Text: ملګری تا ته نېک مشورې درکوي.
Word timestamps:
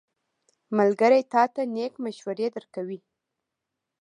ملګری 0.77 1.21
تا 1.31 1.43
ته 1.53 1.61
نېک 1.75 1.93
مشورې 2.03 2.47
درکوي. 2.55 2.99